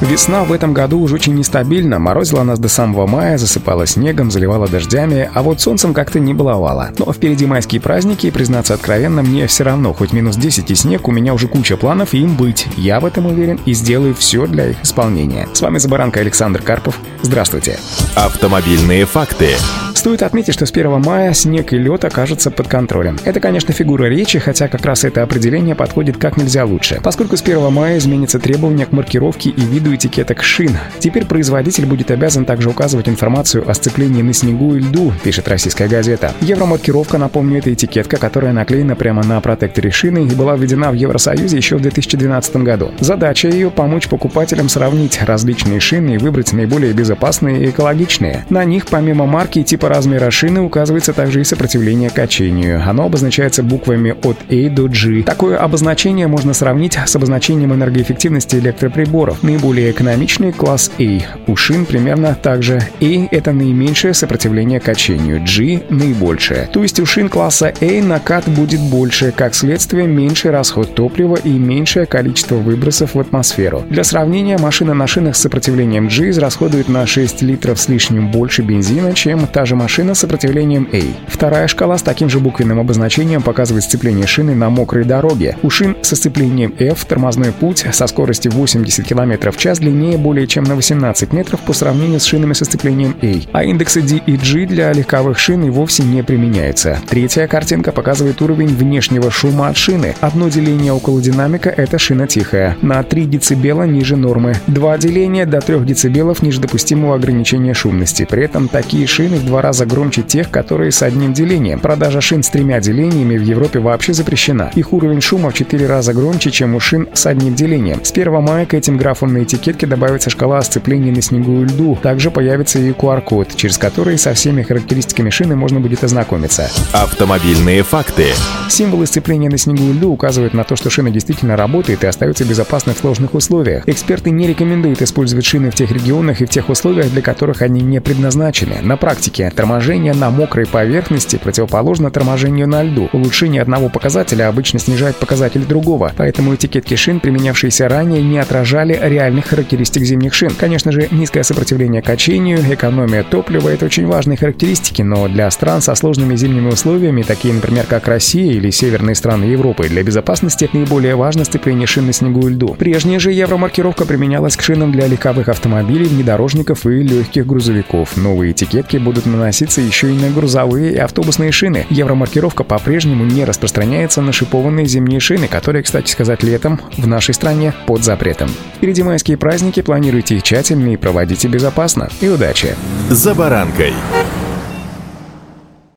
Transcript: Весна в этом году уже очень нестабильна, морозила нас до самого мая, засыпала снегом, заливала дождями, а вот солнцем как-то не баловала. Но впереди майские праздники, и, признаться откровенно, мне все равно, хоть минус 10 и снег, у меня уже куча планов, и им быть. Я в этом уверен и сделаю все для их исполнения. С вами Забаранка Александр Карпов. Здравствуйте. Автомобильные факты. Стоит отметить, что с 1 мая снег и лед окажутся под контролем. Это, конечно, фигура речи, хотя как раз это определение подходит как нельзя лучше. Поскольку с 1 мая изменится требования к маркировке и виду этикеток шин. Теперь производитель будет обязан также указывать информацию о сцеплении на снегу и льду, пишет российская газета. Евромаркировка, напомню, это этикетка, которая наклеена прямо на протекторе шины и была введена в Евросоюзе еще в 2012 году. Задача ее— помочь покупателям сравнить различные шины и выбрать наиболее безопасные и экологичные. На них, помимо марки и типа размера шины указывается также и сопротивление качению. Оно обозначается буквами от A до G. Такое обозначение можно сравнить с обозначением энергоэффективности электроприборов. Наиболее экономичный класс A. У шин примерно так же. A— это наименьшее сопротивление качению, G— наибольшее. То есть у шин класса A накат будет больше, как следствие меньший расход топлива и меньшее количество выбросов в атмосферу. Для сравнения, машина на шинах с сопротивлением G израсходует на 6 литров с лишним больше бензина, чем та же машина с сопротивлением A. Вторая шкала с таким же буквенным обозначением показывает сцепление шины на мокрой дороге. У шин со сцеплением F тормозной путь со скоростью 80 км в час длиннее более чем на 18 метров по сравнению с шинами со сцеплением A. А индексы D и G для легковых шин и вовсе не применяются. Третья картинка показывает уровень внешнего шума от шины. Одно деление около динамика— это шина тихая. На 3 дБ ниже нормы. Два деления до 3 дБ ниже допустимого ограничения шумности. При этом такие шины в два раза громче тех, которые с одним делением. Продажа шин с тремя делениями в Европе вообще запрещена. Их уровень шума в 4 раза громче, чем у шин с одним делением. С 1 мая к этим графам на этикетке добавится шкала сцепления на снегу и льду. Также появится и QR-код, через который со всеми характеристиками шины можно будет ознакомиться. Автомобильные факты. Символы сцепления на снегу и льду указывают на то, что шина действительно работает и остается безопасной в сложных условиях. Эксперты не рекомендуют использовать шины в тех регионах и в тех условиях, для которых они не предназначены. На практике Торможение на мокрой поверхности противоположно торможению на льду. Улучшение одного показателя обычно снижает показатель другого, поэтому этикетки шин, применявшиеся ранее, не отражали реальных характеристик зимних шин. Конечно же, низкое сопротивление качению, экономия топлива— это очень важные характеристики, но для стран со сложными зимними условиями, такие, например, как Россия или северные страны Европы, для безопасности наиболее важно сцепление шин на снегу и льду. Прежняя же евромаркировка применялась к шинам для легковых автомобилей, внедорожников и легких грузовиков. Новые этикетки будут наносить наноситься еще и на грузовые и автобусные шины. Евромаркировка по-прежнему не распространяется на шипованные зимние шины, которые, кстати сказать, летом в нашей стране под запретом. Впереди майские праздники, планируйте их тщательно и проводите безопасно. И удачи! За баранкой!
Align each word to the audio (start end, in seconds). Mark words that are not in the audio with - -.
Весна 0.00 0.44
в 0.44 0.52
этом 0.52 0.72
году 0.72 0.98
уже 0.98 1.16
очень 1.16 1.34
нестабильна, 1.34 1.98
морозила 1.98 2.42
нас 2.42 2.58
до 2.58 2.68
самого 2.68 3.06
мая, 3.06 3.36
засыпала 3.36 3.86
снегом, 3.86 4.30
заливала 4.30 4.66
дождями, 4.66 5.30
а 5.34 5.42
вот 5.42 5.60
солнцем 5.60 5.92
как-то 5.92 6.18
не 6.18 6.32
баловала. 6.32 6.90
Но 6.96 7.12
впереди 7.12 7.44
майские 7.44 7.82
праздники, 7.82 8.26
и, 8.26 8.30
признаться 8.30 8.72
откровенно, 8.72 9.22
мне 9.22 9.46
все 9.46 9.64
равно, 9.64 9.92
хоть 9.92 10.14
минус 10.14 10.36
10 10.36 10.70
и 10.70 10.74
снег, 10.74 11.06
у 11.06 11.12
меня 11.12 11.34
уже 11.34 11.48
куча 11.48 11.76
планов, 11.76 12.14
и 12.14 12.18
им 12.18 12.34
быть. 12.34 12.66
Я 12.78 12.98
в 12.98 13.04
этом 13.04 13.26
уверен 13.26 13.60
и 13.66 13.74
сделаю 13.74 14.14
все 14.14 14.46
для 14.46 14.70
их 14.70 14.82
исполнения. 14.82 15.46
С 15.52 15.60
вами 15.60 15.76
Забаранка 15.76 16.20
Александр 16.20 16.62
Карпов. 16.62 16.98
Здравствуйте. 17.20 17.78
Автомобильные 18.14 19.04
факты. 19.04 19.50
Стоит 19.94 20.22
отметить, 20.22 20.54
что 20.54 20.64
с 20.64 20.70
1 20.70 21.02
мая 21.02 21.34
снег 21.34 21.74
и 21.74 21.76
лед 21.76 22.06
окажутся 22.06 22.50
под 22.50 22.68
контролем. 22.68 23.18
Это, 23.26 23.38
конечно, 23.38 23.74
фигура 23.74 24.04
речи, 24.04 24.38
хотя 24.38 24.66
как 24.68 24.86
раз 24.86 25.04
это 25.04 25.22
определение 25.22 25.74
подходит 25.74 26.16
как 26.16 26.38
нельзя 26.38 26.64
лучше. 26.64 27.00
Поскольку 27.02 27.36
с 27.36 27.42
1 27.42 27.70
мая 27.70 27.98
изменится 27.98 28.38
требования 28.38 28.86
к 28.86 28.92
маркировке 28.92 29.50
и 29.50 29.60
виду 29.60 29.89
этикеток 29.94 30.42
шин. 30.42 30.76
Теперь 30.98 31.24
производитель 31.24 31.86
будет 31.86 32.10
обязан 32.10 32.44
также 32.44 32.68
указывать 32.68 33.08
информацию 33.08 33.68
о 33.68 33.74
сцеплении 33.74 34.22
на 34.22 34.32
снегу 34.32 34.74
и 34.74 34.80
льду, 34.80 35.12
пишет 35.22 35.48
российская 35.48 35.88
газета. 35.88 36.32
Евромаркировка, 36.40 37.18
напомню, 37.18 37.58
это 37.58 37.72
этикетка, 37.72 38.16
которая 38.16 38.52
наклеена 38.52 38.96
прямо 38.96 39.24
на 39.24 39.40
протекторе 39.40 39.90
шины 39.90 40.26
и 40.26 40.34
была 40.34 40.56
введена 40.56 40.90
в 40.90 40.94
Евросоюзе 40.94 41.56
еще 41.56 41.76
в 41.76 41.82
2012 41.82 42.56
году. 42.56 42.90
Задача 43.00 43.48
ее— 43.48 43.70
помочь 43.70 44.08
покупателям 44.08 44.68
сравнить 44.68 45.20
различные 45.22 45.80
шины 45.80 46.14
и 46.14 46.18
выбрать 46.18 46.52
наиболее 46.52 46.92
безопасные 46.92 47.64
и 47.64 47.70
экологичные. 47.70 48.44
На 48.50 48.64
них, 48.64 48.86
помимо 48.86 49.26
марки 49.26 49.60
и 49.60 49.64
типа 49.64 49.88
размера 49.88 50.30
шины 50.30 50.60
указывается 50.60 51.12
также 51.12 51.40
и 51.40 51.44
сопротивление 51.44 52.10
качению. 52.10 52.82
Оно 52.86 53.06
обозначается 53.06 53.62
буквами 53.62 54.14
от 54.22 54.36
A 54.50 54.68
до 54.68 54.88
G. 54.88 55.22
Такое 55.22 55.56
обозначение 55.56 56.26
можно 56.26 56.52
сравнить 56.52 56.98
с 57.04 57.16
обозначением 57.16 57.74
энергоэффективности 57.74 58.56
электроприборов. 58.56 59.42
Наиболее 59.42 59.79
экономичный 59.88 60.52
класс 60.52 60.90
A. 60.98 61.20
У 61.46 61.54
шин 61.54 61.86
примерно 61.86 62.36
так 62.40 62.62
же. 62.62 62.82
A— 63.00 63.28
это 63.30 63.52
наименьшее 63.52 64.14
сопротивление 64.14 64.80
качению, 64.80 65.40
G— 65.40 65.82
наибольшее. 65.88 66.68
То 66.72 66.82
есть 66.82 66.98
у 66.98 67.06
шин 67.06 67.28
класса 67.28 67.72
A 67.80 68.02
накат 68.02 68.48
будет 68.48 68.80
больше, 68.80 69.32
как 69.32 69.54
следствие 69.54 70.06
меньший 70.06 70.50
расход 70.50 70.94
топлива 70.94 71.36
и 71.36 71.50
меньшее 71.50 72.06
количество 72.06 72.56
выбросов 72.56 73.14
в 73.14 73.20
атмосферу. 73.20 73.84
Для 73.88 74.04
сравнения, 74.04 74.58
машина 74.58 74.94
на 74.94 75.06
шинах 75.06 75.36
с 75.36 75.40
сопротивлением 75.40 76.08
G 76.08 76.30
израсходует 76.30 76.88
на 76.88 77.06
6 77.06 77.42
литров 77.42 77.78
с 77.80 77.88
лишним 77.88 78.30
больше 78.30 78.62
бензина, 78.62 79.14
чем 79.14 79.46
та 79.46 79.64
же 79.64 79.76
машина 79.76 80.14
с 80.14 80.18
сопротивлением 80.18 80.88
A. 80.92 81.02
Вторая 81.28 81.68
шкала 81.68 81.96
с 81.96 82.02
таким 82.02 82.28
же 82.28 82.40
буквенным 82.40 82.80
обозначением 82.80 83.42
показывает 83.42 83.84
сцепление 83.84 84.26
шины 84.26 84.54
на 84.54 84.70
мокрой 84.70 85.04
дороге. 85.04 85.56
У 85.62 85.70
шин 85.70 85.96
со 86.02 86.16
сцеплением 86.16 86.74
F 86.78 87.04
тормозной 87.04 87.52
путь 87.52 87.84
со 87.92 88.06
скоростью 88.06 88.52
80 88.52 89.06
км 89.06 89.52
в 89.52 89.56
час 89.56 89.69
длиннее 89.78 90.18
более 90.18 90.46
чем 90.46 90.64
на 90.64 90.74
18 90.74 91.32
метров 91.32 91.60
по 91.60 91.72
сравнению 91.72 92.20
с 92.20 92.24
шинами 92.24 92.52
со 92.52 92.64
сцеплением 92.64 93.16
A. 93.22 93.34
А 93.52 93.64
индексы 93.64 94.02
D 94.02 94.20
и 94.26 94.36
G 94.36 94.66
для 94.66 94.92
легковых 94.92 95.38
шин 95.38 95.64
и 95.64 95.70
вовсе 95.70 96.02
не 96.02 96.22
применяются. 96.22 96.98
Третья 97.08 97.46
картинка 97.46 97.92
показывает 97.92 98.42
уровень 98.42 98.74
внешнего 98.74 99.30
шума 99.30 99.68
от 99.68 99.76
шины. 99.76 100.14
Одно 100.20 100.48
деление 100.48 100.92
около 100.92 101.20
динамика— 101.20 101.70
это 101.76 101.98
шина 101.98 102.26
тихая. 102.26 102.76
На 102.82 103.02
3 103.02 103.26
дБ 103.26 103.86
ниже 103.86 104.16
нормы. 104.16 104.54
Два 104.66 104.98
деления 104.98 105.46
до 105.46 105.60
3 105.60 105.78
дБ 105.80 106.42
ниже 106.42 106.60
допустимого 106.60 107.14
ограничения 107.14 107.74
шумности. 107.74 108.26
При 108.28 108.44
этом 108.44 108.68
такие 108.68 109.06
шины 109.06 109.36
в 109.36 109.46
два 109.46 109.62
раза 109.62 109.86
громче 109.86 110.22
тех, 110.22 110.50
которые 110.50 110.90
с 110.90 111.02
одним 111.02 111.32
делением. 111.32 111.78
Продажа 111.80 112.20
шин 112.20 112.42
с 112.42 112.50
тремя 112.50 112.80
делениями 112.80 113.36
в 113.36 113.42
Европе 113.42 113.78
вообще 113.78 114.12
запрещена. 114.12 114.70
Их 114.74 114.92
уровень 114.92 115.20
шума 115.20 115.50
в 115.50 115.54
4 115.54 115.86
раза 115.86 116.12
громче, 116.12 116.50
чем 116.50 116.74
у 116.74 116.80
шин 116.80 117.08
с 117.14 117.26
одним 117.26 117.54
делением. 117.54 118.04
С 118.04 118.10
1 118.10 118.42
мая 118.42 118.66
к 118.66 118.74
этим 118.74 118.96
графам 118.96 119.32
на 119.32 119.42
этикетке 119.44 119.59
добавится 119.86 120.30
шкала 120.30 120.60
сцепления 120.62 121.12
на 121.12 121.22
снегу 121.22 121.62
и 121.62 121.64
льду. 121.64 121.96
Также 122.02 122.30
появится 122.30 122.78
и 122.78 122.90
QR-код, 122.90 123.54
через 123.56 123.78
который 123.78 124.18
со 124.18 124.34
всеми 124.34 124.62
характеристиками 124.62 125.30
шины 125.30 125.56
можно 125.56 125.80
будет 125.80 126.02
ознакомиться. 126.02 126.70
Автомобильные 126.92 127.82
факты. 127.82 128.26
Символы 128.68 129.06
сцепления 129.06 129.50
на 129.50 129.58
снегу 129.58 129.84
и 129.84 129.92
льду 129.92 130.10
указывают 130.10 130.54
на 130.54 130.64
то, 130.64 130.76
что 130.76 130.90
шина 130.90 131.10
действительно 131.10 131.56
работает 131.56 132.02
и 132.02 132.06
остается 132.06 132.44
безопасной 132.44 132.94
в 132.94 132.98
сложных 132.98 133.34
условиях. 133.34 133.88
Эксперты 133.88 134.30
не 134.30 134.46
рекомендуют 134.46 135.02
использовать 135.02 135.44
шины 135.44 135.70
в 135.70 135.74
тех 135.74 135.92
регионах 135.92 136.40
и 136.40 136.46
в 136.46 136.50
тех 136.50 136.68
условиях, 136.68 137.10
для 137.10 137.22
которых 137.22 137.62
они 137.62 137.80
не 137.82 138.00
предназначены. 138.00 138.78
На 138.82 138.96
практике 138.96 139.50
Торможение 139.60 140.14
на 140.14 140.30
мокрой 140.30 140.66
поверхности 140.66 141.36
противоположно 141.36 142.10
торможению 142.10 142.66
на 142.66 142.82
льду. 142.82 143.10
Улучшение 143.12 143.60
одного 143.60 143.90
показателя 143.90 144.48
обычно 144.48 144.78
снижает 144.78 145.16
показатель 145.16 145.66
другого, 145.66 146.12
поэтому 146.16 146.54
этикетки 146.54 146.94
шин, 146.94 147.20
применявшиеся 147.20 147.88
ранее, 147.88 148.22
не 148.22 148.38
отражали 148.38 148.94
реальных 149.40 149.46
характеристик 149.46 150.04
зимних 150.04 150.34
шин. 150.34 150.50
Конечно 150.50 150.92
же, 150.92 151.08
низкое 151.10 151.42
сопротивление 151.42 152.02
качению, 152.02 152.58
экономия 152.72 153.22
топлива— 153.22 153.68
это 153.70 153.86
очень 153.86 154.06
важные 154.06 154.36
характеристики, 154.36 155.02
но 155.02 155.28
для 155.28 155.50
стран 155.50 155.80
со 155.80 155.94
сложными 155.94 156.36
зимними 156.36 156.68
условиями, 156.68 157.22
такие, 157.22 157.54
например, 157.54 157.86
как 157.86 158.08
Россия 158.08 158.52
или 158.52 158.70
северные 158.70 159.14
страны 159.14 159.44
Европы, 159.44 159.88
для 159.88 160.02
безопасности 160.02 160.68
наиболее 160.72 161.16
важно 161.16 161.44
сцепление 161.44 161.86
шин 161.86 162.06
на 162.06 162.12
снегу 162.12 162.48
и 162.48 162.52
льду. 162.52 162.74
Прежняя 162.78 163.18
же 163.18 163.32
евромаркировка 163.32 164.04
применялась 164.04 164.56
к 164.56 164.62
шинам 164.62 164.92
для 164.92 165.06
легковых 165.06 165.48
автомобилей, 165.48 166.06
внедорожников 166.06 166.86
и 166.86 167.02
легких 167.02 167.46
грузовиков. 167.46 168.16
Новые 168.16 168.52
этикетки 168.52 168.98
будут 168.98 169.26
наносить 169.26 169.40
наноситься 169.50 169.80
еще 169.80 170.10
и 170.10 170.18
на 170.18 170.30
грузовые 170.30 170.92
и 170.92 170.96
автобусные 170.96 171.52
шины. 171.52 171.86
Евромаркировка 171.90 172.64
по-прежнему 172.64 173.24
не 173.24 173.44
распространяется 173.44 174.22
на 174.22 174.32
шипованные 174.32 174.86
зимние 174.86 175.20
шины, 175.20 175.48
которые, 175.48 175.82
кстати 175.82 176.10
сказать, 176.10 176.42
летом 176.42 176.80
в 176.96 177.06
нашей 177.06 177.34
стране 177.34 177.74
под 177.86 178.04
запретом. 178.04 178.50
Впереди 178.76 179.02
майские 179.02 179.29
праздники, 179.36 179.82
планируйте 179.82 180.36
их 180.36 180.42
тщательно 180.42 180.92
и 180.92 180.96
проводите 180.96 181.48
безопасно. 181.48 182.08
И 182.20 182.28
удачи! 182.28 182.74
За 183.10 183.34
баранкой! 183.34 183.92